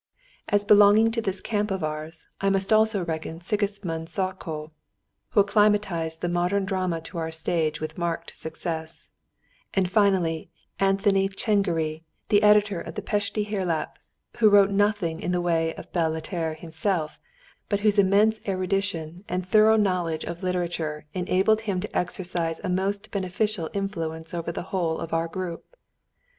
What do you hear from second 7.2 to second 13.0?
stage with marked success; and finally Anthony Csengery, the editor of